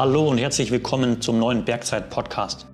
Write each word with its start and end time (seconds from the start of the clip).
Hallo 0.00 0.28
und 0.28 0.38
herzlich 0.38 0.70
willkommen 0.70 1.20
zum 1.20 1.40
neuen 1.40 1.64
Bergzeit-Podcast. 1.64 2.68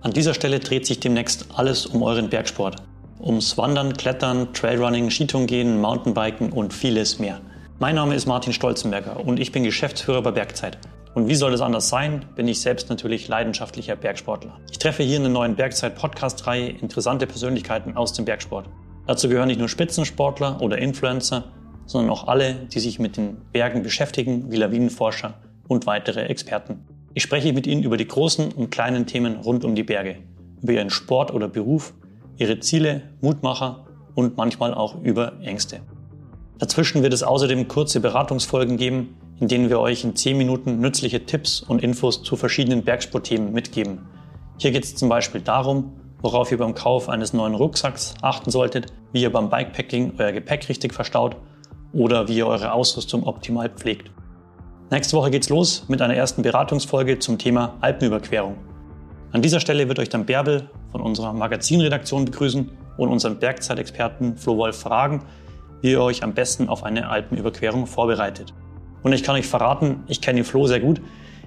An 0.00 0.12
dieser 0.12 0.32
Stelle 0.32 0.60
dreht 0.60 0.86
sich 0.86 0.98
demnächst 0.98 1.44
alles 1.54 1.84
um 1.84 2.02
euren 2.02 2.30
Bergsport. 2.30 2.76
Ums 3.20 3.58
Wandern, 3.58 3.92
Klettern, 3.92 4.54
Trailrunning, 4.54 5.10
Skitourengehen, 5.10 5.78
Mountainbiken 5.78 6.50
und 6.50 6.72
vieles 6.72 7.18
mehr. 7.18 7.42
Mein 7.80 7.96
Name 7.96 8.14
ist 8.14 8.24
Martin 8.24 8.54
Stolzenberger 8.54 9.22
und 9.22 9.38
ich 9.38 9.52
bin 9.52 9.62
Geschäftsführer 9.62 10.22
bei 10.22 10.30
Bergzeit. 10.30 10.78
Und 11.12 11.28
wie 11.28 11.34
soll 11.34 11.52
es 11.52 11.60
anders 11.60 11.90
sein, 11.90 12.24
bin 12.34 12.48
ich 12.48 12.62
selbst 12.62 12.88
natürlich 12.88 13.28
leidenschaftlicher 13.28 13.96
Bergsportler. 13.96 14.58
Ich 14.70 14.78
treffe 14.78 15.02
hier 15.02 15.18
in 15.18 15.24
der 15.24 15.32
neuen 15.32 15.56
Bergzeit-Podcast-Reihe 15.56 16.70
interessante 16.70 17.26
Persönlichkeiten 17.26 17.94
aus 17.94 18.14
dem 18.14 18.24
Bergsport. 18.24 18.70
Dazu 19.06 19.28
gehören 19.28 19.48
nicht 19.48 19.60
nur 19.60 19.68
Spitzensportler 19.68 20.62
oder 20.62 20.78
Influencer, 20.78 21.44
sondern 21.84 22.10
auch 22.10 22.26
alle, 22.26 22.54
die 22.54 22.80
sich 22.80 22.98
mit 22.98 23.18
den 23.18 23.36
Bergen 23.52 23.82
beschäftigen, 23.82 24.50
wie 24.50 24.56
Lawinenforscher 24.56 25.34
und 25.70 25.86
weitere 25.86 26.22
Experten. 26.22 26.84
Ich 27.14 27.22
spreche 27.22 27.52
mit 27.52 27.66
Ihnen 27.66 27.84
über 27.84 27.96
die 27.96 28.06
großen 28.06 28.50
und 28.52 28.70
kleinen 28.70 29.06
Themen 29.06 29.36
rund 29.36 29.64
um 29.64 29.76
die 29.76 29.84
Berge, 29.84 30.16
über 30.60 30.72
Ihren 30.72 30.90
Sport 30.90 31.32
oder 31.32 31.48
Beruf, 31.48 31.94
Ihre 32.38 32.58
Ziele, 32.58 33.02
Mutmacher 33.20 33.86
und 34.16 34.36
manchmal 34.36 34.74
auch 34.74 35.00
über 35.02 35.40
Ängste. 35.42 35.80
Dazwischen 36.58 37.04
wird 37.04 37.14
es 37.14 37.22
außerdem 37.22 37.68
kurze 37.68 38.00
Beratungsfolgen 38.00 38.78
geben, 38.78 39.16
in 39.38 39.46
denen 39.46 39.70
wir 39.70 39.78
euch 39.78 40.02
in 40.02 40.16
10 40.16 40.36
Minuten 40.36 40.80
nützliche 40.80 41.24
Tipps 41.24 41.60
und 41.60 41.84
Infos 41.84 42.24
zu 42.24 42.34
verschiedenen 42.34 42.82
Bergsportthemen 42.82 43.52
mitgeben. 43.52 44.00
Hier 44.58 44.72
geht 44.72 44.84
es 44.84 44.96
zum 44.96 45.08
Beispiel 45.08 45.40
darum, 45.40 45.92
worauf 46.20 46.50
ihr 46.50 46.58
beim 46.58 46.74
Kauf 46.74 47.08
eines 47.08 47.32
neuen 47.32 47.54
Rucksacks 47.54 48.14
achten 48.22 48.50
solltet, 48.50 48.92
wie 49.12 49.22
ihr 49.22 49.32
beim 49.32 49.48
Bikepacking 49.48 50.14
euer 50.18 50.32
Gepäck 50.32 50.68
richtig 50.68 50.92
verstaut 50.92 51.36
oder 51.92 52.26
wie 52.26 52.38
ihr 52.38 52.48
eure 52.48 52.72
Ausrüstung 52.72 53.22
optimal 53.22 53.68
pflegt. 53.68 54.10
Nächste 54.92 55.16
Woche 55.16 55.30
geht's 55.30 55.48
los 55.48 55.84
mit 55.86 56.02
einer 56.02 56.16
ersten 56.16 56.42
Beratungsfolge 56.42 57.20
zum 57.20 57.38
Thema 57.38 57.76
Alpenüberquerung. 57.80 58.56
An 59.30 59.40
dieser 59.40 59.60
Stelle 59.60 59.86
wird 59.86 60.00
euch 60.00 60.08
dann 60.08 60.26
Bärbel 60.26 60.68
von 60.90 61.00
unserer 61.00 61.32
Magazinredaktion 61.32 62.24
begrüßen 62.24 62.68
und 62.96 63.08
unseren 63.08 63.38
Bergzeitexperten 63.38 64.36
Flo 64.36 64.56
Wolf 64.56 64.80
fragen, 64.80 65.22
wie 65.80 65.92
ihr 65.92 66.02
euch 66.02 66.24
am 66.24 66.34
besten 66.34 66.68
auf 66.68 66.82
eine 66.82 67.08
Alpenüberquerung 67.08 67.86
vorbereitet. 67.86 68.52
Und 69.04 69.12
ich 69.12 69.22
kann 69.22 69.36
euch 69.36 69.46
verraten, 69.46 70.02
ich 70.08 70.20
kenne 70.20 70.42
Flo 70.42 70.66
sehr 70.66 70.80
gut. 70.80 71.00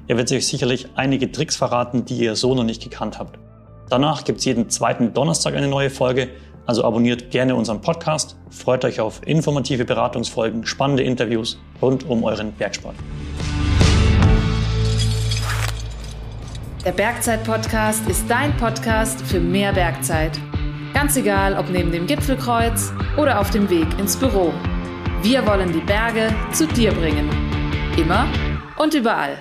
Er 0.07 0.15
wird 0.15 0.31
euch 0.31 0.47
sicherlich 0.47 0.87
einige 0.95 1.29
Tricks 1.29 1.57
verraten, 1.57 2.05
die 2.05 2.19
ihr 2.19 2.37
so 2.37 2.55
noch 2.55 2.63
nicht 2.63 2.81
gekannt 2.81 3.19
habt. 3.19 3.37
Danach 3.89 4.23
gibt's 4.23 4.45
jeden 4.45 4.69
zweiten 4.69 5.13
Donnerstag 5.13 5.53
eine 5.53 5.67
neue 5.67 5.89
Folge 5.89 6.29
also 6.65 6.83
abonniert 6.83 7.31
gerne 7.31 7.55
unseren 7.55 7.81
Podcast, 7.81 8.35
freut 8.49 8.85
euch 8.85 8.99
auf 8.99 9.21
informative 9.25 9.85
Beratungsfolgen, 9.85 10.65
spannende 10.65 11.03
Interviews 11.03 11.59
rund 11.81 12.07
um 12.09 12.23
euren 12.23 12.51
Bergsport. 12.53 12.95
Der 16.85 16.91
Bergzeit-Podcast 16.91 18.07
ist 18.09 18.25
dein 18.27 18.55
Podcast 18.57 19.21
für 19.21 19.39
mehr 19.39 19.71
Bergzeit. 19.71 20.37
Ganz 20.93 21.15
egal, 21.15 21.57
ob 21.57 21.69
neben 21.69 21.91
dem 21.91 22.07
Gipfelkreuz 22.07 22.91
oder 23.17 23.39
auf 23.39 23.49
dem 23.51 23.69
Weg 23.69 23.87
ins 23.99 24.17
Büro. 24.17 24.53
Wir 25.21 25.47
wollen 25.47 25.71
die 25.71 25.79
Berge 25.79 26.35
zu 26.51 26.67
dir 26.67 26.91
bringen. 26.91 27.29
Immer 27.97 28.27
und 28.77 28.93
überall. 28.93 29.37